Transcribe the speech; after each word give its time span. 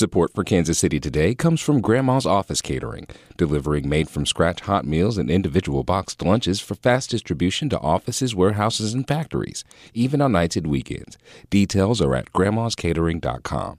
Support 0.00 0.32
for 0.34 0.44
Kansas 0.44 0.78
City 0.78 0.98
Today 0.98 1.34
comes 1.34 1.60
from 1.60 1.82
Grandma's 1.82 2.24
Office 2.24 2.62
Catering, 2.62 3.06
delivering 3.36 3.86
made 3.86 4.08
from 4.08 4.24
scratch 4.24 4.62
hot 4.62 4.86
meals 4.86 5.18
and 5.18 5.30
individual 5.30 5.84
boxed 5.84 6.22
lunches 6.22 6.58
for 6.58 6.74
fast 6.74 7.10
distribution 7.10 7.68
to 7.68 7.78
offices, 7.80 8.34
warehouses, 8.34 8.94
and 8.94 9.06
factories, 9.06 9.62
even 9.92 10.22
on 10.22 10.32
nights 10.32 10.56
and 10.56 10.68
weekends. 10.68 11.18
Details 11.50 12.00
are 12.00 12.14
at 12.14 12.32
grandmascatering.com. 12.32 13.76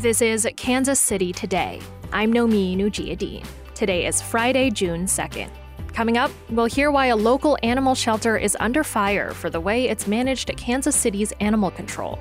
This 0.00 0.22
is 0.22 0.48
Kansas 0.56 0.98
City 0.98 1.34
Today. 1.34 1.78
I'm 2.14 2.32
Nomin 2.32 2.78
Ujiyediin. 2.78 3.46
Today 3.74 4.06
is 4.06 4.22
Friday, 4.22 4.70
June 4.70 5.04
2nd. 5.04 5.50
Coming 5.92 6.16
up, 6.16 6.30
we'll 6.48 6.64
hear 6.64 6.90
why 6.90 7.08
a 7.08 7.16
local 7.16 7.58
animal 7.62 7.94
shelter 7.94 8.38
is 8.38 8.56
under 8.58 8.84
fire 8.84 9.32
for 9.32 9.50
the 9.50 9.60
way 9.60 9.90
it's 9.90 10.06
managed 10.06 10.48
at 10.48 10.56
Kansas 10.56 10.96
City's 10.96 11.32
animal 11.40 11.70
control. 11.70 12.18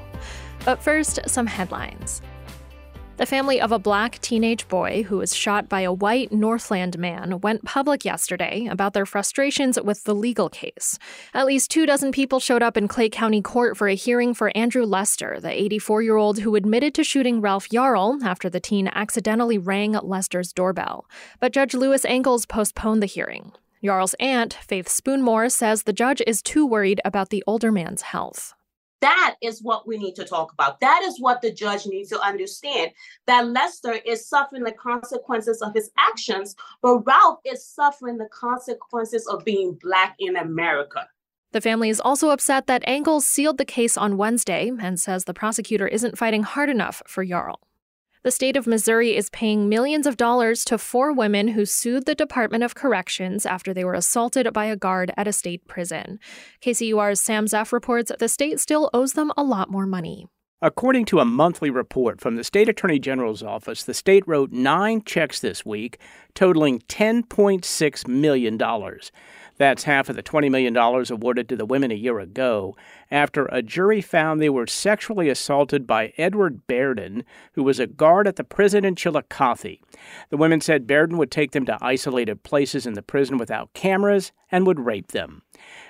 But 0.66 0.82
first, 0.82 1.20
some 1.28 1.48
headlines. 1.48 2.22
The 3.22 3.28
family 3.28 3.62
of 3.62 3.72
a 3.72 3.78
black 3.78 4.18
teenage 4.22 4.68
boy 4.68 5.04
who 5.04 5.18
was 5.18 5.36
shot 5.36 5.70
by 5.70 5.82
a 5.82 5.94
white 5.94 6.32
Northland 6.32 6.98
man 6.98 7.40
went 7.42 7.64
public 7.64 8.04
yesterday 8.04 8.66
about 8.66 8.94
their 8.94 9.06
frustrations 9.06 9.80
with 9.80 10.06
the 10.06 10.16
legal 10.16 10.50
case. 10.50 10.98
At 11.36 11.46
least 11.46 11.70
two 11.70 11.86
dozen 11.86 12.12
people 12.12 12.40
showed 12.40 12.64
up 12.64 12.78
in 12.78 12.88
Clay 12.88 13.10
County 13.10 13.40
Court 13.44 13.78
for 13.78 13.88
a 13.88 13.94
hearing 13.94 14.34
for 14.34 14.52
Andrew 14.58 14.86
Lester, 14.86 15.40
the 15.40 15.52
84 15.52 16.02
year 16.02 16.16
old 16.16 16.40
who 16.40 16.56
admitted 16.56 16.96
to 16.96 17.04
shooting 17.04 17.42
Ralph 17.42 17.70
Yarl 17.70 18.24
after 18.24 18.50
the 18.50 18.60
teen 18.60 18.88
accidentally 18.88 19.60
rang 19.60 19.92
Lester's 19.92 20.52
doorbell. 20.52 21.06
But 21.40 21.54
Judge 21.54 21.76
Louis 21.76 22.04
Angles 22.06 22.48
postponed 22.48 23.04
the 23.04 23.08
hearing. 23.08 23.52
Yarl's 23.84 24.16
aunt, 24.20 24.56
Faith 24.56 24.88
Spoonmore, 24.88 25.52
says 25.52 25.84
the 25.84 25.94
judge 25.94 26.24
is 26.26 26.42
too 26.42 26.66
worried 26.66 27.02
about 27.06 27.30
the 27.30 27.44
older 27.46 27.72
man's 27.72 28.02
health. 28.02 28.56
That 29.02 29.36
is 29.42 29.62
what 29.62 29.88
we 29.88 29.98
need 29.98 30.16
to 30.16 30.26
talk 30.26 30.54
about. 30.54 30.80
That 30.80 31.02
is 31.04 31.20
what 31.20 31.42
the 31.42 31.52
judge 31.52 31.86
needs 31.88 32.10
to 32.10 32.22
understand 32.22 32.92
that 33.28 33.48
Lester 33.48 33.94
is 34.06 34.28
suffering 34.28 34.64
the 34.64 34.72
consequences 34.72 35.62
of 35.62 35.74
his 35.74 35.90
actions, 35.98 36.56
but 36.82 37.00
Ralph 37.00 37.40
is 37.44 37.68
suffering 37.68 38.18
the 38.18 38.30
consequences 38.32 39.28
of 39.28 39.44
being 39.44 39.78
Black 39.82 40.16
in 40.20 40.36
America. 40.36 41.08
The 41.52 41.62
family 41.62 41.90
is 41.90 42.00
also 42.00 42.30
upset 42.30 42.68
that 42.68 42.88
Angles 42.88 43.26
sealed 43.26 43.58
the 43.58 43.66
case 43.66 43.98
on 43.98 44.16
Wednesday 44.16 44.72
and 44.80 45.00
says 45.00 45.26
the 45.26 45.34
prosecutor 45.34 45.88
isn't 45.88 46.18
fighting 46.18 46.44
hard 46.44 46.70
enough 46.70 47.02
for 47.08 47.26
Yarl. 47.26 47.56
The 48.24 48.30
state 48.30 48.56
of 48.56 48.68
Missouri 48.68 49.16
is 49.16 49.32
paying 49.32 49.68
millions 49.68 50.06
of 50.06 50.16
dollars 50.16 50.64
to 50.66 50.78
four 50.78 51.12
women 51.12 51.48
who 51.48 51.66
sued 51.66 52.06
the 52.06 52.14
Department 52.14 52.64
of 52.64 52.76
Corrections 52.76 53.48
after 53.48 53.74
they 53.74 53.84
were 53.84 53.96
assaulted 53.96 54.54
by 54.54 54.66
a 54.66 54.76
guard 54.76 55.12
at 55.18 55.28
a 55.28 55.34
state 55.34 55.68
prison. 55.68 56.20
KCUR's 56.62 57.20
Sam 57.20 57.48
Zeff 57.48 57.72
reports 57.72 58.12
the 58.20 58.28
state 58.28 58.60
still 58.60 58.92
owes 58.94 59.14
them 59.14 59.32
a 59.36 59.42
lot 59.42 59.72
more 59.72 59.88
money. 59.88 60.28
According 60.62 61.06
to 61.06 61.20
a 61.20 61.26
monthly 61.26 61.72
report 61.72 62.22
from 62.22 62.36
the 62.36 62.44
state 62.44 62.70
attorney 62.70 63.00
general's 63.00 63.42
office, 63.42 63.84
the 63.84 63.96
state 63.96 64.28
wrote 64.28 64.52
nine 64.52 65.02
checks 65.04 65.40
this 65.40 65.66
week, 65.66 65.98
totaling 66.36 66.82
$10.6 66.82 68.08
million. 68.08 68.60
That's 69.58 69.84
half 69.84 70.10
of 70.10 70.16
the 70.16 70.24
$20 70.24 70.50
million 70.50 70.76
awarded 70.76 71.48
to 71.50 71.56
the 71.56 71.66
women 71.66 71.92
a 71.92 71.96
year 71.96 72.20
ago 72.20 72.76
after 73.10 73.46
a 73.46 73.62
jury 73.62 74.02
found 74.02 74.40
they 74.40 74.50
were 74.50 74.68
sexually 74.68 75.30
assaulted 75.30 75.86
by 75.86 76.14
Edward 76.18 76.66
Bearden, 76.68 77.24
who 77.54 77.64
was 77.64 77.80
a 77.80 77.88
guard 77.88 78.28
at 78.28 78.38
the 78.38 78.44
prison 78.44 78.86
in 78.86 78.96
Chillicothe. 78.96 79.78
The 80.30 80.38
women 80.38 80.62
said 80.62 80.88
Bearden 80.88 81.18
would 81.18 81.32
take 81.32 81.52
them 81.52 81.66
to 81.66 81.78
isolated 81.82 82.44
places 82.44 82.86
in 82.86 82.94
the 82.94 83.02
prison 83.02 83.38
without 83.38 83.74
cameras 83.74 84.32
and 84.52 84.66
would 84.66 84.80
rape 84.80 85.10
them. 85.10 85.44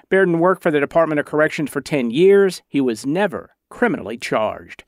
Bearden 0.09 0.39
worked 0.39 0.63
for 0.63 0.71
the 0.71 0.79
Department 0.79 1.19
of 1.19 1.25
Corrections 1.25 1.69
for 1.69 1.81
10 1.81 2.11
years. 2.11 2.61
He 2.67 2.81
was 2.81 3.05
never 3.05 3.55
criminally 3.69 4.17
charged. 4.17 4.83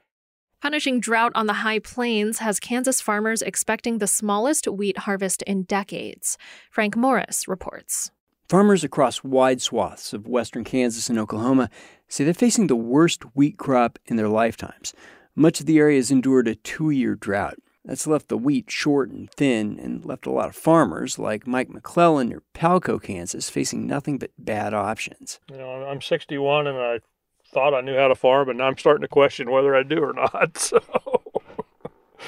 Punishing 0.61 1.01
drought 1.01 1.33
on 1.35 1.45
the 1.45 1.55
high 1.55 1.79
plains 1.79 2.39
has 2.39 2.59
Kansas 2.59 3.01
farmers 3.01 3.41
expecting 3.41 3.97
the 3.97 4.07
smallest 4.07 4.66
wheat 4.66 4.99
harvest 4.99 5.41
in 5.41 5.63
decades. 5.63 6.38
Frank 6.71 6.95
Morris 6.95 7.49
reports. 7.49 8.11
Farmers 8.47 8.84
across 8.84 9.23
wide 9.23 9.62
swaths 9.62 10.13
of 10.13 10.28
western 10.28 10.63
Kansas 10.63 11.09
and 11.09 11.17
Oklahoma 11.17 11.69
say 12.07 12.23
they're 12.23 12.34
facing 12.34 12.67
the 12.67 12.75
worst 12.75 13.23
wheat 13.35 13.57
crop 13.57 13.97
in 14.06 14.17
their 14.17 14.28
lifetimes. 14.28 14.94
Much 15.35 15.59
of 15.59 15.66
the 15.66 15.79
area 15.79 15.97
has 15.97 16.12
endured 16.12 16.47
a 16.47 16.56
two 16.56 16.90
year 16.90 17.16
drought. 17.16 17.57
That's 17.85 18.07
left 18.07 18.29
the 18.29 18.38
wheat 18.38 18.69
short 18.69 19.09
and 19.09 19.29
thin 19.31 19.79
and 19.79 20.06
left 20.06 20.25
a 20.25 20.31
lot 20.31 20.47
of 20.47 20.56
farmers 20.56 21.19
like 21.19 21.47
Mike 21.47 21.69
McClellan 21.69 22.29
near 22.29 22.44
Palco, 22.53 23.01
Kansas, 23.01 23.50
facing 23.50 23.88
nothing 23.88 24.17
but 24.17 24.31
bad 24.38 24.73
options. 24.73 25.40
You 25.51 25.57
know, 25.57 25.85
I'm 25.85 26.01
61 26.01 26.67
and 26.67 26.78
I 26.78 27.00
thought 27.47 27.73
I 27.73 27.81
knew 27.81 27.96
how 27.96 28.07
to 28.07 28.16
farm, 28.16 28.50
and 28.50 28.57
now 28.57 28.66
I'm 28.66 28.78
starting 28.78 29.01
to 29.01 29.07
question 29.07 29.51
whether 29.51 29.75
I 29.75 29.84
do 29.84 30.03
or 30.03 30.13
not. 30.13 30.57
So 30.57 30.81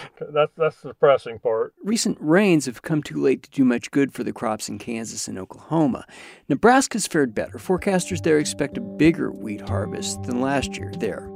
that's 0.34 0.52
that's 0.56 0.82
the 0.82 0.90
depressing 0.90 1.40
part. 1.40 1.74
Recent 1.84 2.18
rains 2.20 2.66
have 2.66 2.82
come 2.82 3.04
too 3.04 3.22
late 3.22 3.44
to 3.44 3.50
do 3.50 3.66
much 3.66 3.92
good 3.92 4.14
for 4.14 4.24
the 4.24 4.34
crops 4.34 4.70
in 4.70 4.80
Kansas 4.80 5.28
and 5.28 5.38
Oklahoma. 5.38 6.06
Nebraska's 6.50 7.08
fared 7.08 7.34
better. 7.34 7.58
Forecasters 7.58 8.24
there 8.24 8.40
expect 8.40 8.78
a 8.78 8.82
bigger 8.82 9.32
wheat 9.32 9.68
harvest 9.68 10.24
than 10.24 10.42
last 10.42 10.78
year 10.78 10.92
there. 11.00 11.30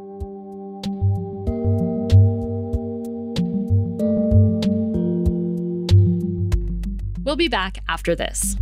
We'll 7.24 7.36
be 7.36 7.48
back 7.48 7.84
after 7.88 8.16
this. 8.16 8.56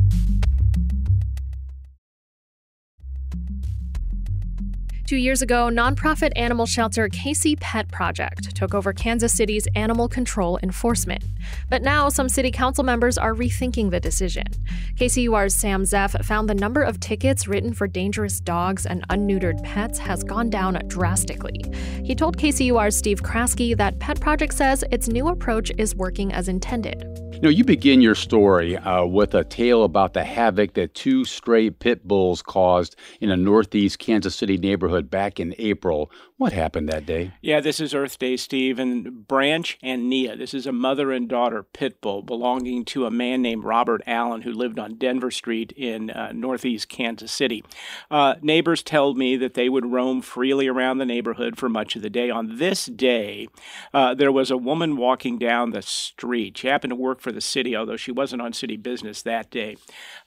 Two 5.08 5.16
years 5.16 5.42
ago, 5.42 5.70
nonprofit 5.72 6.34
animal 6.36 6.66
shelter 6.66 7.08
KC 7.08 7.58
Pet 7.62 7.90
Project 7.90 8.54
took 8.54 8.74
over 8.74 8.92
Kansas 8.92 9.32
City's 9.32 9.66
animal 9.74 10.10
control 10.10 10.60
enforcement. 10.62 11.24
But 11.70 11.82
now 11.82 12.10
some 12.10 12.28
city 12.28 12.52
council 12.52 12.84
members 12.84 13.18
are 13.18 13.34
rethinking 13.34 13.90
the 13.90 14.02
decision. 14.02 14.48
KCUR's 14.96 15.56
Sam 15.56 15.84
Zeff 15.84 16.26
found 16.26 16.50
the 16.50 16.56
number 16.56 16.84
of 16.84 17.00
tickets 17.00 17.48
written 17.48 17.74
for 17.74 17.88
dangerous 17.88 18.42
dogs 18.42 18.86
and 18.86 19.08
unneutered 19.08 19.64
pets 19.64 19.98
has 19.98 20.26
gone 20.26 20.50
down 20.50 20.78
drastically. 20.88 21.64
He 22.04 22.14
told 22.14 22.36
KCUR's 22.36 22.98
Steve 22.98 23.24
Kraske 23.24 23.78
that 23.78 24.00
Pet 24.00 24.20
Project 24.20 24.54
says 24.56 24.84
its 24.92 25.08
new 25.08 25.30
approach 25.30 25.72
is 25.78 25.96
working 25.96 26.34
as 26.34 26.50
intended. 26.50 27.27
You 27.38 27.44
know, 27.44 27.50
you 27.50 27.66
begin 27.66 28.02
your 28.02 28.16
story 28.16 28.78
uh, 28.78 29.06
with 29.06 29.36
a 29.36 29.44
tale 29.44 29.84
about 29.84 30.16
the 30.16 30.24
havoc 30.24 30.74
that 30.74 30.96
two 30.96 31.24
stray 31.24 31.70
pit 31.70 32.08
bulls 32.08 32.42
caused 32.42 32.96
in 33.22 33.30
a 33.30 33.38
northeast 33.38 34.00
Kansas 34.00 34.36
City 34.36 34.58
neighborhood 34.58 35.12
back 35.12 35.40
in 35.40 35.54
April. 35.60 36.10
What 36.38 36.52
happened 36.54 36.90
that 36.90 37.06
day? 37.06 37.34
Yeah, 37.42 37.60
this 37.60 37.80
is 37.80 37.94
Earth 37.94 38.18
Day, 38.18 38.38
Steve, 38.38 38.80
and 38.80 39.28
Branch 39.28 39.78
and 39.84 40.10
Nia. 40.10 40.36
This 40.36 40.54
is 40.56 40.66
a 40.66 40.72
mother 40.72 41.12
and 41.12 41.28
daughter 41.28 41.62
pit 41.62 42.02
bull 42.02 42.24
belonging 42.24 42.86
to 42.86 43.06
a 43.06 43.12
man 43.12 43.44
named 43.44 43.64
Robert 43.64 44.02
Allen 44.08 44.42
who 44.42 44.52
lived 44.52 44.80
on 44.80 44.96
Denver 44.96 45.32
Street 45.32 45.72
in 45.74 46.10
uh, 46.10 46.32
northeast 46.34 46.90
Kansas 46.90 47.32
City. 47.32 47.64
Uh, 48.10 48.36
neighbors 48.42 48.82
told 48.82 49.16
me 49.18 49.36
that 49.38 49.54
they 49.56 49.70
would 49.70 49.92
roam 49.92 50.22
freely 50.24 50.68
around 50.68 50.98
the 50.98 51.06
neighborhood 51.06 51.58
for 51.58 51.70
much 51.70 51.96
of 51.96 52.02
the 52.02 52.10
day. 52.10 52.32
On 52.32 52.58
this 52.58 52.86
day, 52.86 53.48
uh, 53.94 54.16
there 54.16 54.32
was 54.32 54.50
a 54.50 54.58
woman 54.58 54.96
walking 54.96 55.38
down 55.38 55.70
the 55.70 55.84
street. 55.84 56.58
She 56.58 56.68
happened 56.68 56.92
to 56.92 56.96
work 56.96 57.20
for 57.28 57.34
the 57.34 57.42
city, 57.42 57.76
although 57.76 57.98
she 57.98 58.10
wasn't 58.10 58.42
on 58.42 58.54
city 58.54 58.78
business 58.78 59.22
that 59.22 59.52
day. 59.52 59.76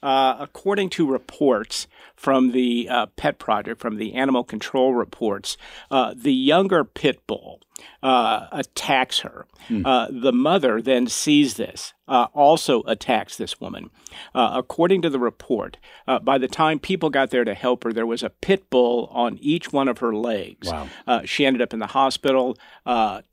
Uh, 0.03 0.35
according 0.39 0.87
to 0.87 1.09
reports 1.09 1.87
from 2.15 2.51
the 2.51 2.87
uh, 2.87 3.07
Pet 3.15 3.39
Project, 3.39 3.81
from 3.81 3.97
the 3.97 4.13
animal 4.13 4.43
control 4.43 4.93
reports, 4.93 5.57
uh, 5.89 6.13
the 6.15 6.31
younger 6.31 6.83
pit 6.83 7.25
bull 7.25 7.59
uh, 8.03 8.47
attacks 8.51 9.19
her. 9.19 9.45
Mm. 9.69 9.85
Uh, 9.85 10.07
the 10.11 10.31
mother 10.31 10.81
then 10.81 11.07
sees 11.07 11.55
this, 11.55 11.93
uh, 12.07 12.27
also 12.33 12.81
attacks 12.83 13.37
this 13.37 13.59
woman. 13.61 13.89
Uh, 14.33 14.51
according 14.55 15.01
to 15.01 15.09
the 15.09 15.19
report, 15.19 15.77
uh, 16.07 16.19
by 16.19 16.37
the 16.37 16.47
time 16.47 16.79
people 16.79 17.09
got 17.09 17.29
there 17.29 17.43
to 17.43 17.53
help 17.53 17.83
her, 17.83 17.93
there 17.93 18.05
was 18.05 18.23
a 18.23 18.29
pit 18.29 18.69
bull 18.69 19.09
on 19.11 19.37
each 19.41 19.71
one 19.71 19.87
of 19.87 19.99
her 19.99 20.15
legs. 20.15 20.67
Wow. 20.67 20.87
Uh, 21.07 21.21
she 21.25 21.45
ended 21.45 21.61
up 21.61 21.73
in 21.73 21.79
the 21.79 21.87
hospital, 21.87 22.57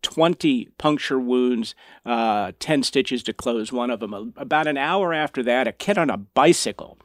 20 0.03 0.69
puncture 0.79 1.19
wounds, 1.19 1.75
10 2.05 2.83
stitches 2.83 3.23
to 3.23 3.33
close 3.33 3.73
one 3.73 3.91
of 3.91 4.01
them. 4.01 4.35
About 4.37 4.67
an 4.67 4.77
hour 4.77 5.13
after 5.13 5.43
that, 5.43 5.67
a 5.67 5.73
kid 5.73 5.99
on 5.99 6.11
a 6.11 6.17
bicycle 6.17 6.99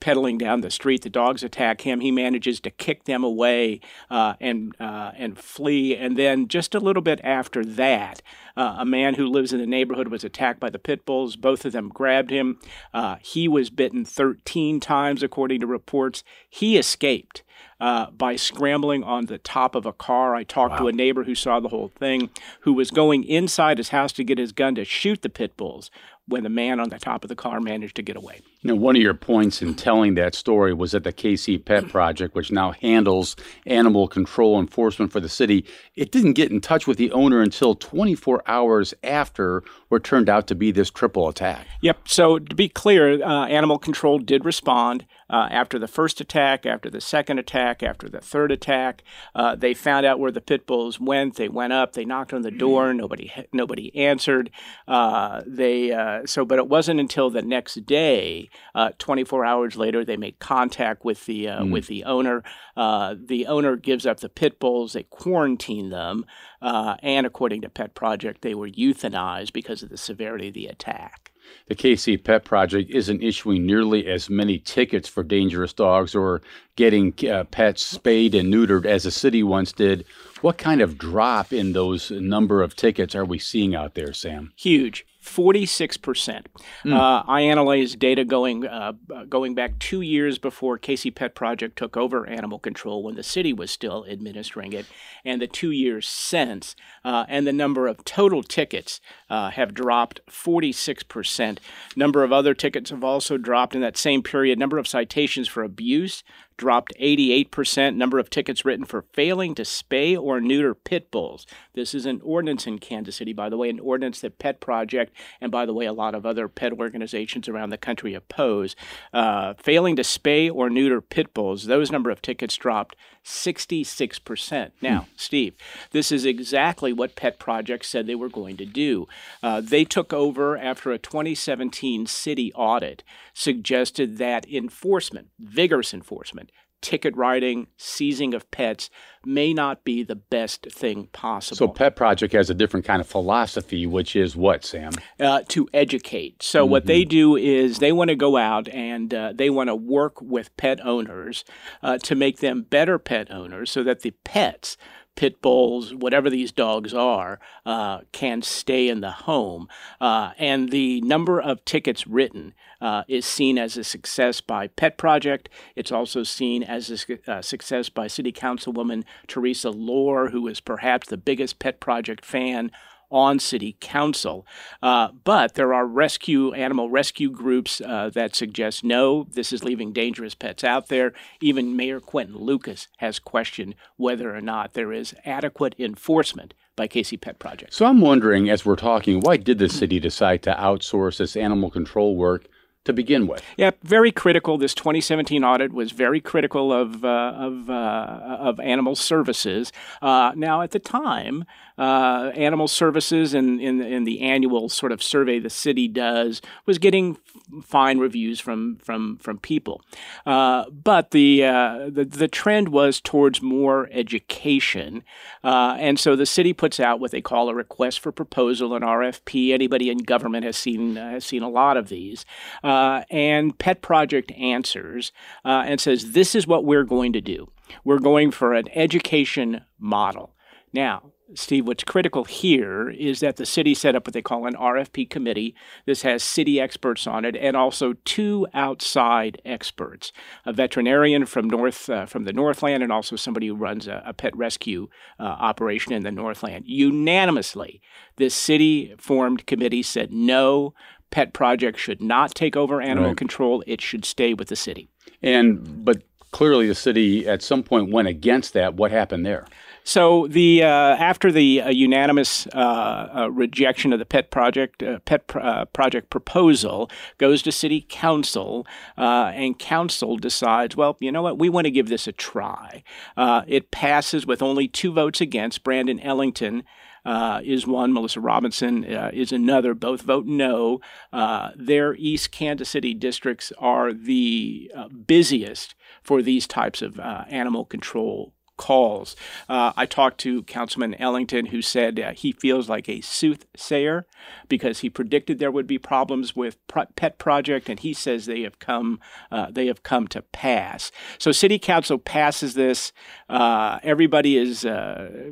pedaling 0.00 0.38
down 0.38 0.60
the 0.60 0.70
street. 0.70 1.02
The 1.02 1.10
dogs 1.10 1.42
attack 1.42 1.82
him. 1.82 2.00
He 2.00 2.10
manages 2.10 2.60
to 2.60 2.70
kick 2.70 3.04
them 3.04 3.24
away 3.24 3.80
uh, 4.10 4.34
and 4.40 4.74
uh, 4.80 5.12
and 5.16 5.38
flee. 5.38 5.96
And 5.96 6.16
then 6.16 6.48
just 6.48 6.74
a 6.74 6.80
little 6.80 7.02
bit 7.02 7.20
after 7.24 7.64
that, 7.64 8.22
uh, 8.56 8.76
a 8.78 8.84
man 8.84 9.14
who 9.14 9.26
lives 9.26 9.52
in 9.52 9.60
the 9.60 9.66
neighborhood 9.66 10.08
was 10.08 10.24
attacked 10.24 10.60
by 10.60 10.70
the 10.70 10.78
pit 10.78 11.04
bulls. 11.04 11.36
Both 11.36 11.64
of 11.64 11.72
them 11.72 11.88
grabbed 11.88 12.30
him. 12.30 12.58
Uh, 12.92 13.16
he 13.20 13.48
was 13.48 13.70
bitten 13.70 14.04
13 14.04 14.80
times, 14.80 15.22
according 15.22 15.60
to 15.60 15.66
reports. 15.66 16.22
He 16.48 16.76
escaped. 16.76 17.42
Uh, 17.78 18.10
by 18.10 18.36
scrambling 18.36 19.04
on 19.04 19.26
the 19.26 19.36
top 19.36 19.74
of 19.74 19.84
a 19.84 19.92
car. 19.92 20.34
I 20.34 20.44
talked 20.44 20.72
wow. 20.72 20.78
to 20.78 20.88
a 20.88 20.92
neighbor 20.92 21.24
who 21.24 21.34
saw 21.34 21.60
the 21.60 21.68
whole 21.68 21.88
thing, 21.88 22.30
who 22.60 22.72
was 22.72 22.90
going 22.90 23.22
inside 23.22 23.76
his 23.76 23.90
house 23.90 24.12
to 24.12 24.24
get 24.24 24.38
his 24.38 24.52
gun 24.52 24.74
to 24.76 24.84
shoot 24.84 25.20
the 25.20 25.28
pit 25.28 25.58
bulls 25.58 25.90
when 26.28 26.42
the 26.42 26.48
man 26.48 26.80
on 26.80 26.88
the 26.88 26.98
top 26.98 27.24
of 27.24 27.28
the 27.28 27.36
car 27.36 27.60
managed 27.60 27.96
to 27.96 28.02
get 28.02 28.16
away. 28.16 28.40
You 28.62 28.70
know, 28.70 28.76
one 28.76 28.96
of 28.96 29.02
your 29.02 29.14
points 29.14 29.62
in 29.62 29.74
telling 29.74 30.14
that 30.14 30.34
story 30.34 30.74
was 30.74 30.92
that 30.92 31.04
the 31.04 31.12
KC 31.12 31.64
Pet 31.64 31.88
Project, 31.90 32.34
which 32.34 32.50
now 32.50 32.72
handles 32.72 33.36
animal 33.64 34.08
control 34.08 34.58
enforcement 34.58 35.12
for 35.12 35.20
the 35.20 35.28
city, 35.28 35.64
it 35.94 36.10
didn't 36.10 36.32
get 36.32 36.50
in 36.50 36.60
touch 36.60 36.86
with 36.86 36.98
the 36.98 37.12
owner 37.12 37.40
until 37.40 37.74
24 37.74 38.42
hours 38.46 38.92
after 39.04 39.62
what 39.88 40.02
turned 40.02 40.28
out 40.28 40.48
to 40.48 40.54
be 40.54 40.72
this 40.72 40.90
triple 40.90 41.28
attack. 41.28 41.66
Yep. 41.80 42.08
So 42.08 42.38
to 42.38 42.54
be 42.54 42.68
clear, 42.68 43.22
uh, 43.22 43.46
animal 43.46 43.78
control 43.78 44.18
did 44.18 44.44
respond 44.44 45.06
uh, 45.28 45.48
after 45.50 45.78
the 45.78 45.88
first 45.88 46.20
attack, 46.20 46.66
after 46.66 46.90
the 46.90 47.00
second 47.00 47.38
attack, 47.38 47.82
after 47.82 48.08
the 48.08 48.20
third 48.20 48.52
attack. 48.52 49.02
Uh, 49.34 49.54
they 49.54 49.74
found 49.74 50.06
out 50.06 50.18
where 50.18 50.30
the 50.30 50.40
pit 50.40 50.66
bulls 50.66 51.00
went. 51.00 51.36
They 51.36 51.48
went 51.48 51.72
up. 51.72 51.92
They 51.92 52.04
knocked 52.04 52.32
on 52.32 52.42
the 52.42 52.50
door. 52.50 52.94
Nobody 52.94 53.32
nobody 53.52 53.94
answered. 53.96 54.50
Uh, 54.86 55.42
they 55.46 55.92
uh, 56.16 56.26
so, 56.26 56.44
but 56.44 56.58
it 56.58 56.68
wasn't 56.68 57.00
until 57.00 57.30
the 57.30 57.42
next 57.42 57.86
day 57.86 58.48
uh, 58.74 58.90
24 58.98 59.44
hours 59.44 59.76
later, 59.76 60.04
they 60.04 60.16
make 60.16 60.38
contact 60.38 61.04
with 61.04 61.26
the 61.26 61.48
uh, 61.48 61.62
mm. 61.62 61.70
with 61.70 61.86
the 61.86 62.04
owner. 62.04 62.42
Uh, 62.76 63.14
the 63.18 63.46
owner 63.46 63.76
gives 63.76 64.06
up 64.06 64.20
the 64.20 64.28
pit 64.28 64.58
bulls. 64.58 64.92
They 64.92 65.04
quarantine 65.04 65.90
them, 65.90 66.24
uh, 66.60 66.96
and 67.02 67.26
according 67.26 67.62
to 67.62 67.68
Pet 67.68 67.94
Project, 67.94 68.42
they 68.42 68.54
were 68.54 68.68
euthanized 68.68 69.52
because 69.52 69.82
of 69.82 69.88
the 69.88 69.96
severity 69.96 70.48
of 70.48 70.54
the 70.54 70.66
attack. 70.66 71.32
The 71.68 71.74
KC 71.74 72.22
Pet 72.22 72.44
Project 72.44 72.90
isn't 72.90 73.22
issuing 73.22 73.66
nearly 73.66 74.06
as 74.06 74.30
many 74.30 74.58
tickets 74.58 75.08
for 75.08 75.22
dangerous 75.22 75.72
dogs 75.72 76.14
or 76.14 76.42
getting 76.76 77.14
uh, 77.28 77.44
pets 77.44 77.82
spayed 77.82 78.34
and 78.34 78.52
neutered 78.52 78.84
as 78.84 79.04
the 79.04 79.10
city 79.10 79.42
once 79.42 79.72
did. 79.72 80.04
What 80.42 80.58
kind 80.58 80.80
of 80.80 80.98
drop 80.98 81.52
in 81.52 81.72
those 81.72 82.10
number 82.10 82.62
of 82.62 82.76
tickets 82.76 83.14
are 83.14 83.24
we 83.24 83.38
seeing 83.38 83.74
out 83.74 83.94
there, 83.94 84.12
Sam? 84.12 84.52
Huge. 84.56 85.06
46%. 85.26 86.46
Mm. 86.84 86.94
Uh, 86.94 87.24
I 87.26 87.40
analyzed 87.42 87.98
data 87.98 88.24
going 88.24 88.66
uh, 88.66 88.92
going 89.28 89.54
back 89.54 89.78
two 89.78 90.00
years 90.00 90.38
before 90.38 90.78
KC 90.78 91.14
Pet 91.14 91.34
Project 91.34 91.76
took 91.76 91.96
over 91.96 92.26
animal 92.26 92.58
control 92.58 93.02
when 93.02 93.16
the 93.16 93.22
city 93.22 93.52
was 93.52 93.70
still 93.70 94.06
administering 94.08 94.72
it, 94.72 94.86
and 95.24 95.42
the 95.42 95.46
two 95.46 95.72
years 95.72 96.06
since. 96.06 96.76
Uh, 97.04 97.24
and 97.28 97.46
the 97.46 97.52
number 97.52 97.86
of 97.86 98.04
total 98.04 98.42
tickets 98.42 99.00
uh, 99.28 99.50
have 99.50 99.74
dropped 99.74 100.20
46%. 100.30 101.58
Number 101.96 102.22
of 102.22 102.32
other 102.32 102.54
tickets 102.54 102.90
have 102.90 103.04
also 103.04 103.36
dropped 103.36 103.74
in 103.74 103.80
that 103.80 103.96
same 103.96 104.22
period. 104.22 104.58
Number 104.58 104.78
of 104.78 104.88
citations 104.88 105.48
for 105.48 105.62
abuse 105.62 106.22
dropped 106.56 106.92
88%. 107.00 107.96
Number 107.96 108.18
of 108.18 108.30
tickets 108.30 108.64
written 108.64 108.84
for 108.84 109.02
failing 109.12 109.54
to 109.56 109.62
spay 109.62 110.18
or 110.18 110.40
neuter 110.40 110.74
pit 110.74 111.10
bulls. 111.10 111.46
This 111.74 111.94
is 111.94 112.06
an 112.06 112.20
ordinance 112.22 112.66
in 112.66 112.78
Kansas 112.78 113.16
City, 113.16 113.32
by 113.32 113.48
the 113.48 113.56
way, 113.56 113.68
an 113.68 113.80
ordinance 113.80 114.20
that 114.20 114.38
Pet 114.38 114.60
Project 114.60 115.12
and, 115.40 115.52
by 115.52 115.66
the 115.66 115.74
way, 115.74 115.86
a 115.86 115.92
lot 115.92 116.14
of 116.14 116.24
other 116.24 116.48
pet 116.48 116.72
organizations 116.72 117.48
around 117.48 117.70
the 117.70 117.78
country 117.78 118.14
oppose. 118.14 118.76
Uh, 119.12 119.54
failing 119.54 119.96
to 119.96 120.02
spay 120.02 120.50
or 120.52 120.70
neuter 120.70 121.00
pit 121.00 121.34
bulls, 121.34 121.66
those 121.66 121.92
number 121.92 122.10
of 122.10 122.22
tickets 122.22 122.56
dropped 122.56 122.96
66%. 123.24 124.70
Now, 124.80 125.02
hmm. 125.02 125.10
Steve, 125.16 125.54
this 125.90 126.12
is 126.12 126.24
exactly 126.24 126.92
what 126.92 127.16
Pet 127.16 127.38
Project 127.38 127.84
said 127.84 128.06
they 128.06 128.14
were 128.14 128.28
going 128.28 128.56
to 128.56 128.64
do. 128.64 129.08
Uh, 129.42 129.60
they 129.60 129.84
took 129.84 130.12
over 130.12 130.56
after 130.56 130.92
a 130.92 130.98
2017 130.98 132.06
city 132.06 132.52
audit 132.54 133.02
suggested 133.34 134.18
that 134.18 134.48
enforcement, 134.48 135.28
vigorous 135.38 135.92
enforcement, 135.92 136.45
ticket 136.80 137.16
writing, 137.16 137.66
seizing 137.76 138.34
of 138.34 138.50
pets 138.50 138.90
may 139.24 139.52
not 139.52 139.84
be 139.84 140.02
the 140.02 140.14
best 140.14 140.70
thing 140.70 141.08
possible. 141.12 141.56
So, 141.56 141.68
Pet 141.68 141.96
Project 141.96 142.32
has 142.32 142.48
a 142.48 142.54
different 142.54 142.86
kind 142.86 143.00
of 143.00 143.06
philosophy, 143.06 143.86
which 143.86 144.14
is 144.14 144.36
what, 144.36 144.64
Sam? 144.64 144.92
Uh, 145.18 145.42
to 145.48 145.68
educate. 145.74 146.42
So, 146.42 146.62
mm-hmm. 146.62 146.70
what 146.70 146.86
they 146.86 147.04
do 147.04 147.36
is 147.36 147.78
they 147.78 147.92
want 147.92 148.08
to 148.08 148.16
go 148.16 148.36
out 148.36 148.68
and 148.68 149.12
uh, 149.12 149.32
they 149.34 149.50
want 149.50 149.68
to 149.68 149.74
work 149.74 150.20
with 150.20 150.56
pet 150.56 150.84
owners 150.84 151.44
uh, 151.82 151.98
to 151.98 152.14
make 152.14 152.38
them 152.38 152.62
better 152.62 152.98
pet 152.98 153.30
owners 153.30 153.70
so 153.70 153.82
that 153.82 154.00
the 154.00 154.12
pets 154.24 154.76
pit 155.16 155.42
bulls, 155.42 155.94
whatever 155.94 156.30
these 156.30 156.52
dogs 156.52 156.94
are, 156.94 157.40
uh, 157.64 158.00
can 158.12 158.42
stay 158.42 158.88
in 158.88 159.00
the 159.00 159.10
home. 159.10 159.68
Uh, 160.00 160.32
and 160.38 160.70
the 160.70 161.00
number 161.00 161.40
of 161.40 161.64
tickets 161.64 162.06
written 162.06 162.54
uh, 162.80 163.02
is 163.08 163.26
seen 163.26 163.58
as 163.58 163.76
a 163.76 163.84
success 163.84 164.40
by 164.40 164.68
Pet 164.68 164.96
Project. 164.96 165.48
It's 165.74 165.90
also 165.90 166.22
seen 166.22 166.62
as 166.62 167.06
a 167.08 167.30
uh, 167.30 167.42
success 167.42 167.88
by 167.88 168.06
City 168.06 168.32
Councilwoman 168.32 169.04
Teresa 169.26 169.70
Loar, 169.70 170.28
who 170.28 170.46
is 170.46 170.60
perhaps 170.60 171.08
the 171.08 171.16
biggest 171.16 171.58
Pet 171.58 171.80
Project 171.80 172.24
fan 172.24 172.70
on 173.10 173.38
city 173.38 173.76
council. 173.80 174.46
Uh, 174.82 175.08
but 175.24 175.54
there 175.54 175.72
are 175.72 175.86
rescue 175.86 176.52
animal 176.54 176.90
rescue 176.90 177.30
groups 177.30 177.80
uh, 177.80 178.10
that 178.10 178.34
suggest 178.34 178.84
no, 178.84 179.24
this 179.24 179.52
is 179.52 179.64
leaving 179.64 179.92
dangerous 179.92 180.34
pets 180.34 180.64
out 180.64 180.88
there. 180.88 181.12
Even 181.40 181.76
Mayor 181.76 182.00
Quinton 182.00 182.36
Lucas 182.36 182.88
has 182.98 183.18
questioned 183.18 183.74
whether 183.96 184.34
or 184.34 184.40
not 184.40 184.74
there 184.74 184.92
is 184.92 185.14
adequate 185.24 185.74
enforcement 185.78 186.54
by 186.76 186.86
KC 186.86 187.20
Pet 187.20 187.38
Project. 187.38 187.72
So 187.72 187.86
I'm 187.86 188.00
wondering, 188.00 188.50
as 188.50 188.64
we're 188.64 188.76
talking, 188.76 189.20
why 189.20 189.38
did 189.38 189.58
the 189.58 189.68
city 189.68 189.98
decide 189.98 190.42
to 190.42 190.54
outsource 190.54 191.16
this 191.16 191.36
animal 191.36 191.70
control 191.70 192.16
work 192.16 192.46
to 192.86 192.92
begin 192.92 193.26
with. 193.26 193.42
Yeah, 193.56 193.72
very 193.82 194.10
critical. 194.10 194.56
This 194.56 194.74
2017 194.74 195.44
audit 195.44 195.72
was 195.72 195.92
very 195.92 196.20
critical 196.20 196.72
of 196.72 197.04
uh, 197.04 197.34
of 197.36 197.68
uh, 197.68 198.36
of 198.40 198.58
animal 198.60 198.96
services. 198.96 199.72
Uh, 200.00 200.32
now, 200.34 200.62
at 200.62 200.70
the 200.70 200.78
time, 200.78 201.44
uh, 201.78 202.32
animal 202.34 202.68
services 202.68 203.34
in, 203.34 203.60
in, 203.60 203.82
in 203.82 204.04
the 204.04 204.22
annual 204.22 204.68
sort 204.68 204.92
of 204.92 205.02
survey 205.02 205.38
the 205.38 205.50
city 205.50 205.86
does 205.86 206.40
was 206.64 206.78
getting 206.78 207.18
fine 207.62 207.98
reviews 207.98 208.40
from 208.40 208.76
from 208.76 209.18
from 209.18 209.38
people, 209.38 209.82
uh, 210.24 210.64
but 210.70 211.10
the, 211.10 211.44
uh, 211.44 211.90
the 211.90 212.04
the 212.04 212.28
trend 212.28 212.68
was 212.68 213.00
towards 213.00 213.42
more 213.42 213.88
education, 213.92 215.04
and 215.42 215.98
so 216.00 216.16
the 216.16 216.26
city 216.26 216.52
puts 216.52 216.80
out 216.80 216.98
what 216.98 217.10
they 217.10 217.20
call 217.20 217.48
a 217.48 217.54
request 217.54 218.00
for 218.00 218.10
proposal, 218.10 218.74
an 218.74 218.82
RFP. 218.82 219.52
Anybody 219.52 219.90
in 219.90 219.98
government 219.98 220.44
has 220.44 220.56
seen 220.56 220.96
has 220.96 221.24
seen 221.24 221.42
a 221.42 221.48
lot 221.48 221.76
of 221.76 221.88
these, 221.88 222.24
uh, 222.64 222.75
and 223.10 223.58
Pet 223.58 223.82
Project 223.82 224.32
answers 224.32 225.12
and 225.44 225.80
says 225.80 226.12
this 226.12 226.34
is 226.34 226.46
what 226.46 226.64
we're 226.64 226.84
going 226.84 227.12
to 227.12 227.20
do. 227.20 227.50
We're 227.84 227.98
going 227.98 228.30
for 228.30 228.54
an 228.54 228.68
education 228.74 229.62
model. 229.78 230.34
Now, 230.72 231.12
Steve, 231.34 231.66
what's 231.66 231.82
critical 231.82 232.24
here 232.24 232.88
is 232.88 233.18
that 233.18 233.36
the 233.36 233.46
city 233.46 233.74
set 233.74 233.96
up 233.96 234.06
what 234.06 234.14
they 234.14 234.22
call 234.22 234.46
an 234.46 234.54
RFP 234.54 235.10
committee. 235.10 235.56
This 235.84 236.02
has 236.02 236.22
city 236.22 236.60
experts 236.60 237.04
on 237.04 237.24
it, 237.24 237.34
and 237.34 237.56
also 237.56 237.94
two 238.04 238.46
outside 238.54 239.42
experts: 239.44 240.12
a 240.44 240.52
veterinarian 240.52 241.26
from 241.26 241.50
North 241.50 241.90
uh, 241.90 242.06
from 242.06 242.24
the 242.24 242.32
Northland, 242.32 242.84
and 242.84 242.92
also 242.92 243.16
somebody 243.16 243.48
who 243.48 243.56
runs 243.56 243.88
a, 243.88 244.04
a 244.06 244.12
pet 244.12 244.36
rescue 244.36 244.88
uh, 245.18 245.24
operation 245.24 245.92
in 245.92 246.04
the 246.04 246.12
Northland. 246.12 246.64
Unanimously, 246.68 247.80
this 248.16 248.34
city 248.34 248.94
formed 248.96 249.46
committee 249.46 249.82
said 249.82 250.12
no. 250.12 250.74
Pet 251.16 251.32
Project 251.32 251.78
should 251.78 252.02
not 252.02 252.34
take 252.34 252.56
over 252.56 252.82
animal 252.82 253.08
right. 253.08 253.16
control. 253.16 253.64
It 253.66 253.80
should 253.80 254.04
stay 254.04 254.34
with 254.34 254.48
the 254.48 254.54
city. 254.54 254.90
And 255.22 255.82
but 255.82 256.02
clearly, 256.30 256.66
the 256.66 256.74
city 256.74 257.26
at 257.26 257.40
some 257.40 257.62
point 257.62 257.90
went 257.90 258.06
against 258.06 258.52
that. 258.52 258.74
What 258.74 258.90
happened 258.90 259.24
there? 259.24 259.46
So 259.82 260.26
the 260.26 260.62
uh, 260.62 260.66
after 260.66 261.32
the 261.32 261.62
uh, 261.62 261.70
unanimous 261.70 262.46
uh, 262.48 262.58
uh 262.58 263.30
rejection 263.30 263.94
of 263.94 263.98
the 263.98 264.04
pet 264.04 264.30
project 264.30 264.82
uh, 264.82 264.98
pet 265.06 265.26
pr- 265.26 265.38
uh, 265.38 265.64
project 265.64 266.10
proposal 266.10 266.90
goes 267.16 267.40
to 267.42 267.50
city 267.50 267.86
council, 267.88 268.66
and 268.98 269.58
council 269.58 270.18
decides, 270.18 270.76
well, 270.76 270.98
you 271.00 271.10
know 271.10 271.22
what, 271.22 271.38
we 271.38 271.48
want 271.48 271.64
to 271.64 271.70
give 271.70 271.88
this 271.88 272.06
a 272.06 272.12
try. 272.12 272.82
it 273.16 273.70
passes 273.70 274.26
with 274.26 274.42
only 274.42 274.68
two 274.68 274.92
votes 274.92 275.22
against. 275.22 275.64
Brandon 275.64 275.98
Ellington. 275.98 276.62
Uh, 277.06 277.40
is 277.44 277.66
one. 277.66 277.92
Melissa 277.92 278.20
Robinson 278.20 278.84
uh, 278.84 279.10
is 279.14 279.30
another. 279.30 279.74
Both 279.74 280.02
vote 280.02 280.26
no. 280.26 280.80
Uh, 281.12 281.50
their 281.54 281.94
East 281.94 282.32
Kansas 282.32 282.68
City 282.68 282.94
districts 282.94 283.52
are 283.58 283.92
the 283.92 284.70
busiest 285.06 285.76
for 286.02 286.20
these 286.20 286.48
types 286.48 286.82
of 286.82 286.98
animal 286.98 287.64
control 287.64 288.34
calls. 288.56 289.16
Uh, 289.48 289.72
I 289.76 289.86
talked 289.86 290.18
to 290.18 290.42
Councilman 290.44 290.94
Ellington, 290.94 291.46
who 291.46 291.62
said 291.62 292.00
uh, 292.00 292.12
he 292.12 292.32
feels 292.32 292.68
like 292.68 292.88
a 292.88 293.00
soothsayer 293.00 294.06
because 294.48 294.80
he 294.80 294.90
predicted 294.90 295.38
there 295.38 295.50
would 295.50 295.66
be 295.66 295.78
problems 295.78 296.34
with 296.34 296.56
Pet 296.96 297.18
Project, 297.18 297.68
and 297.68 297.80
he 297.80 297.92
says 297.92 298.26
they 298.26 298.42
have 298.42 298.58
come 298.58 299.00
uh, 299.30 299.48
they 299.50 299.66
have 299.66 299.82
come 299.82 300.08
to 300.08 300.22
pass. 300.22 300.90
So 301.18 301.32
City 301.32 301.58
Council 301.58 301.98
passes 301.98 302.54
this. 302.54 302.92
Uh, 303.28 303.78
everybody 303.82 304.36
is 304.36 304.64
uh, 304.64 305.30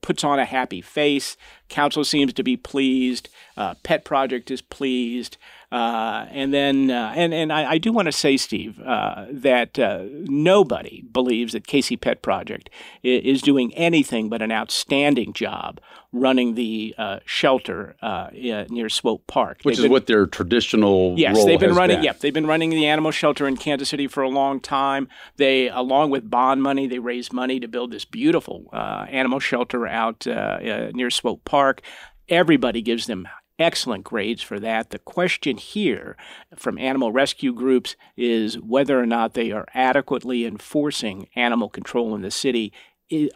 puts 0.00 0.24
on 0.24 0.38
a 0.38 0.44
happy 0.44 0.80
face. 0.80 1.36
Council 1.68 2.04
seems 2.04 2.32
to 2.34 2.42
be 2.42 2.56
pleased. 2.56 3.28
Uh, 3.56 3.74
Pet 3.82 4.04
Project 4.04 4.50
is 4.50 4.60
pleased. 4.60 5.38
Uh, 5.72 6.26
and 6.30 6.52
then, 6.52 6.90
uh, 6.90 7.14
and 7.16 7.32
and 7.32 7.50
I, 7.50 7.72
I 7.72 7.78
do 7.78 7.92
want 7.92 8.04
to 8.04 8.12
say, 8.12 8.36
Steve, 8.36 8.78
uh, 8.80 9.24
that 9.30 9.78
uh, 9.78 10.04
nobody 10.10 11.00
believes 11.10 11.54
that 11.54 11.66
KC 11.66 11.98
Pet 11.98 12.20
Project 12.20 12.68
is 13.02 13.40
doing 13.40 13.74
anything 13.74 14.28
but 14.28 14.42
an 14.42 14.52
outstanding 14.52 15.32
job 15.32 15.80
running 16.12 16.56
the 16.56 16.94
uh, 16.98 17.20
shelter 17.24 17.96
uh, 18.02 18.28
near 18.34 18.90
Swope 18.90 19.26
Park, 19.26 19.60
which 19.62 19.76
they've 19.76 19.84
is 19.84 19.84
been, 19.84 19.92
what 19.92 20.06
their 20.08 20.26
traditional 20.26 21.14
yes, 21.18 21.42
they've 21.42 21.58
been 21.58 21.74
running. 21.74 21.96
Been. 21.96 22.04
Yep, 22.04 22.18
they've 22.18 22.34
been 22.34 22.46
running 22.46 22.68
the 22.68 22.84
animal 22.84 23.10
shelter 23.10 23.48
in 23.48 23.56
Kansas 23.56 23.88
City 23.88 24.06
for 24.06 24.22
a 24.22 24.28
long 24.28 24.60
time. 24.60 25.08
They, 25.38 25.70
along 25.70 26.10
with 26.10 26.28
bond 26.28 26.62
money, 26.62 26.86
they 26.86 26.98
raised 26.98 27.32
money 27.32 27.58
to 27.60 27.66
build 27.66 27.92
this 27.92 28.04
beautiful 28.04 28.68
animal 28.74 29.40
shelter 29.40 29.86
out 29.86 30.26
near 30.26 31.08
Swope 31.08 31.46
Park. 31.46 31.80
Everybody 32.28 32.82
gives 32.82 33.06
them 33.06 33.26
excellent 33.62 34.04
grades 34.04 34.42
for 34.42 34.60
that. 34.60 34.90
The 34.90 34.98
question 34.98 35.56
here 35.56 36.16
from 36.56 36.78
animal 36.78 37.12
rescue 37.12 37.52
groups 37.52 37.96
is 38.16 38.58
whether 38.60 39.00
or 39.00 39.06
not 39.06 39.34
they 39.34 39.50
are 39.52 39.66
adequately 39.74 40.44
enforcing 40.44 41.28
animal 41.36 41.68
control 41.68 42.14
in 42.14 42.22
the 42.22 42.30
city 42.30 42.72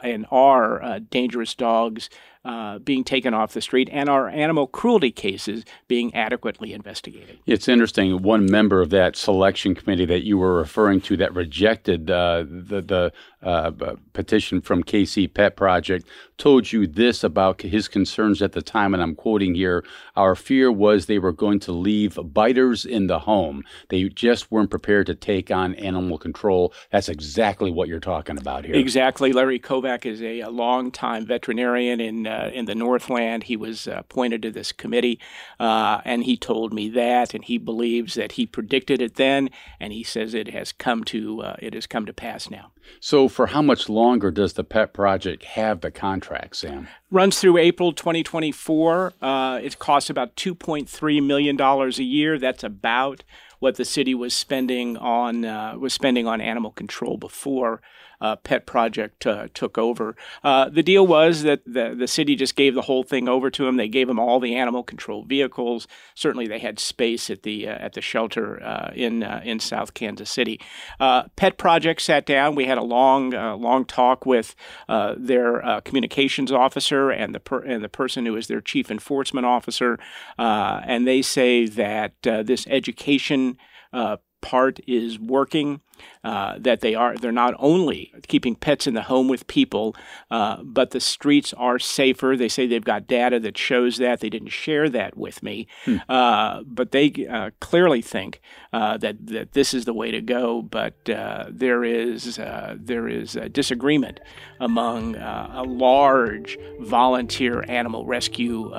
and 0.02 0.26
are 0.30 0.82
uh, 0.82 1.00
dangerous 1.10 1.54
dogs 1.54 2.08
uh, 2.46 2.78
being 2.78 3.02
taken 3.02 3.34
off 3.34 3.54
the 3.54 3.60
street 3.60 3.88
and 3.90 4.08
our 4.08 4.28
animal 4.28 4.68
cruelty 4.68 5.10
cases 5.10 5.64
being 5.88 6.14
adequately 6.14 6.72
investigated. 6.72 7.38
It's 7.44 7.66
interesting. 7.66 8.22
One 8.22 8.46
member 8.46 8.80
of 8.80 8.90
that 8.90 9.16
selection 9.16 9.74
committee 9.74 10.04
that 10.06 10.24
you 10.24 10.38
were 10.38 10.54
referring 10.54 11.00
to 11.02 11.16
that 11.16 11.34
rejected 11.34 12.08
uh, 12.08 12.44
the, 12.48 12.80
the 12.80 13.12
uh, 13.42 13.70
petition 14.12 14.60
from 14.60 14.82
KC 14.82 15.32
Pet 15.32 15.56
Project 15.56 16.08
told 16.38 16.72
you 16.72 16.86
this 16.86 17.24
about 17.24 17.62
his 17.62 17.88
concerns 17.88 18.42
at 18.42 18.52
the 18.52 18.62
time, 18.62 18.92
and 18.92 19.02
I'm 19.02 19.14
quoting 19.14 19.54
here 19.54 19.84
Our 20.14 20.34
fear 20.34 20.70
was 20.70 21.06
they 21.06 21.18
were 21.18 21.32
going 21.32 21.60
to 21.60 21.72
leave 21.72 22.18
biters 22.32 22.84
in 22.84 23.06
the 23.06 23.20
home. 23.20 23.62
They 23.88 24.08
just 24.08 24.50
weren't 24.50 24.70
prepared 24.70 25.06
to 25.06 25.14
take 25.14 25.50
on 25.50 25.74
animal 25.76 26.18
control. 26.18 26.72
That's 26.90 27.08
exactly 27.08 27.70
what 27.70 27.88
you're 27.88 28.00
talking 28.00 28.38
about 28.38 28.64
here. 28.64 28.74
Exactly. 28.74 29.32
Larry 29.32 29.58
Kovac 29.58 30.06
is 30.06 30.22
a, 30.22 30.40
a 30.40 30.50
longtime 30.50 31.26
veterinarian 31.26 32.00
in, 32.00 32.26
uh, 32.26 32.35
in 32.52 32.66
the 32.66 32.74
Northland. 32.74 33.44
He 33.44 33.56
was 33.56 33.86
uh, 33.86 33.96
appointed 33.98 34.42
to 34.42 34.50
this 34.50 34.72
committee, 34.72 35.18
uh, 35.58 36.00
and 36.04 36.24
he 36.24 36.36
told 36.36 36.72
me 36.72 36.88
that, 36.90 37.34
and 37.34 37.44
he 37.44 37.58
believes 37.58 38.14
that 38.14 38.32
he 38.32 38.46
predicted 38.46 39.00
it 39.00 39.16
then, 39.16 39.50
and 39.80 39.92
he 39.92 40.02
says 40.02 40.34
it 40.34 40.48
has 40.48 40.72
come 40.72 41.04
to, 41.04 41.42
uh, 41.42 41.56
it 41.58 41.74
has 41.74 41.86
come 41.86 42.06
to 42.06 42.12
pass 42.12 42.50
now. 42.50 42.72
So, 43.00 43.28
for 43.28 43.48
how 43.48 43.62
much 43.62 43.88
longer 43.88 44.30
does 44.30 44.52
the 44.52 44.64
PET 44.64 44.92
project 44.92 45.44
have 45.44 45.80
the 45.80 45.90
contract, 45.90 46.56
Sam? 46.56 46.88
Runs 47.10 47.40
through 47.40 47.58
April 47.58 47.92
2024. 47.92 49.14
Uh, 49.20 49.60
it 49.62 49.78
costs 49.78 50.10
about 50.10 50.36
$2.3 50.36 51.26
million 51.26 51.60
a 51.60 51.88
year. 52.02 52.38
That's 52.38 52.62
about 52.62 53.24
what 53.58 53.76
the 53.76 53.84
city 53.84 54.14
was 54.14 54.34
spending 54.34 54.96
on 54.96 55.44
uh, 55.44 55.76
was 55.78 55.94
spending 55.94 56.26
on 56.26 56.40
animal 56.40 56.70
control 56.70 57.16
before 57.16 57.80
uh, 58.20 58.36
Pet 58.36 58.66
Project 58.66 59.26
uh, 59.26 59.48
took 59.54 59.78
over. 59.78 60.16
Uh, 60.42 60.68
the 60.68 60.82
deal 60.82 61.06
was 61.06 61.42
that 61.42 61.62
the, 61.64 61.94
the 61.96 62.08
city 62.08 62.34
just 62.36 62.56
gave 62.56 62.74
the 62.74 62.82
whole 62.82 63.02
thing 63.02 63.28
over 63.28 63.50
to 63.50 63.64
them. 63.64 63.76
They 63.76 63.88
gave 63.88 64.08
them 64.08 64.18
all 64.18 64.40
the 64.40 64.54
animal 64.54 64.82
control 64.82 65.24
vehicles. 65.24 65.86
Certainly, 66.14 66.48
they 66.48 66.58
had 66.58 66.78
space 66.78 67.30
at 67.30 67.42
the 67.42 67.68
uh, 67.68 67.72
at 67.72 67.92
the 67.94 68.00
shelter 68.00 68.62
uh, 68.62 68.90
in 68.94 69.22
in 69.22 69.60
South 69.60 69.94
Kansas 69.94 70.30
City. 70.30 70.60
Pet 70.98 71.58
Project 71.58 72.02
sat 72.02 72.26
down. 72.26 72.54
We 72.54 72.66
had 72.66 72.78
a 72.78 72.82
long 72.82 73.30
long 73.30 73.84
talk 73.84 74.26
with 74.26 74.54
their 74.88 75.80
communications 75.84 76.52
officer 76.52 77.10
and 77.10 77.34
the 77.34 77.40
per- 77.40 77.62
and 77.62 77.82
the 77.82 77.88
person 77.88 78.26
who 78.26 78.36
is 78.36 78.46
their 78.46 78.60
chief 78.60 78.90
enforcement 78.90 79.46
officer, 79.46 79.98
and 80.38 81.06
they 81.06 81.22
say 81.22 81.66
that 81.66 82.14
this 82.22 82.66
education 82.68 83.56
uh, 83.92 84.16
part 84.40 84.80
is 84.86 85.18
working. 85.18 85.80
Uh, 86.22 86.58
that 86.58 86.80
they 86.80 86.94
are 86.94 87.16
they're 87.16 87.32
not 87.32 87.54
only 87.58 88.12
keeping 88.28 88.54
pets 88.54 88.86
in 88.86 88.92
the 88.92 89.02
home 89.02 89.28
with 89.28 89.46
people, 89.46 89.96
uh, 90.30 90.62
but 90.62 90.90
the 90.90 91.00
streets 91.00 91.54
are 91.54 91.78
safer. 91.78 92.36
They 92.36 92.48
say 92.48 92.66
they've 92.66 92.84
got 92.84 93.06
data 93.06 93.40
that 93.40 93.56
shows 93.56 93.96
that. 93.96 94.20
They 94.20 94.28
didn't 94.28 94.50
share 94.50 94.90
that 94.90 95.16
with 95.16 95.42
me, 95.42 95.68
hmm. 95.86 95.96
uh, 96.08 96.64
but 96.64 96.92
they 96.92 97.26
uh, 97.30 97.50
clearly 97.60 98.02
think 98.02 98.42
uh, 98.74 98.98
that 98.98 99.26
that 99.28 99.52
this 99.52 99.72
is 99.72 99.86
the 99.86 99.94
way 99.94 100.10
to 100.10 100.20
go. 100.20 100.60
But 100.60 101.08
uh, 101.08 101.46
there 101.48 101.82
is 101.82 102.36
there 102.36 103.08
is 103.08 103.38
disagreement 103.52 104.20
among 104.60 105.16
a 105.16 105.62
large 105.66 106.58
volunteer 106.80 107.64
animal 107.68 108.04
rescue 108.04 108.70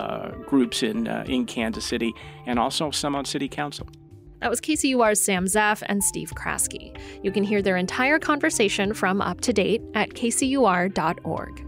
groups 0.45 0.83
in 0.83 1.07
in 1.07 1.45
Kansas 1.45 1.85
City, 1.85 2.13
and 2.45 2.59
also 2.59 2.91
some 2.91 3.15
on 3.15 3.25
city 3.25 3.47
council. 3.47 3.87
That 4.39 4.49
was 4.49 4.61
KCUR's 4.61 5.19
Sam 5.19 5.45
Zeff 5.45 5.81
and 5.87 6.03
Steve 6.03 6.31
Kraske. 6.35 6.95
You 7.23 7.31
can 7.31 7.43
hear 7.43 7.61
their 7.61 7.77
entire 7.77 8.19
conversation 8.19 8.93
from 8.93 9.21
Up 9.21 9.41
to 9.41 9.53
Date 9.53 9.81
at 9.95 10.09
kcur.org. 10.11 11.63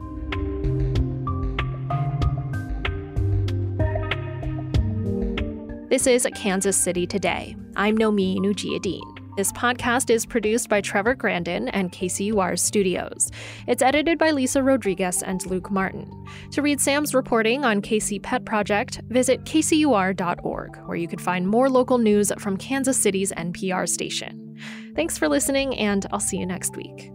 This 5.89 6.05
is 6.05 6.27
Kansas 6.35 6.77
City 6.77 7.07
Today. 7.07 7.55
I'm 7.75 7.97
Nomin 7.97 8.41
Ujiyediin. 8.41 9.18
This 9.37 9.51
podcast 9.53 10.09
is 10.09 10.25
produced 10.25 10.69
by 10.69 10.81
Trevor 10.81 11.15
Grandin 11.15 11.69
and 11.69 11.91
KCUR 11.91 12.59
Studios. 12.59 13.31
It's 13.67 13.81
edited 13.81 14.17
by 14.17 14.31
Lisa 14.31 14.61
Rodriguez 14.61 15.23
and 15.23 15.45
Luke 15.45 15.71
Martin. 15.71 16.11
To 16.51 16.61
read 16.61 16.81
Sam's 16.81 17.13
reporting 17.13 17.63
on 17.63 17.81
KC 17.81 18.21
Pet 18.21 18.43
Project, 18.43 19.01
visit 19.09 19.43
kcur.org, 19.45 20.77
where 20.85 20.97
you 20.97 21.07
can 21.07 21.19
find 21.19 21.47
more 21.47 21.69
local 21.69 21.97
news 21.97 22.31
from 22.39 22.57
Kansas 22.57 23.01
City's 23.01 23.31
NPR 23.33 23.87
station. 23.87 24.57
Thanks 24.95 25.17
for 25.17 25.29
listening, 25.29 25.77
and 25.77 26.05
I'll 26.11 26.19
see 26.19 26.37
you 26.37 26.45
next 26.45 26.75
week. 26.75 27.11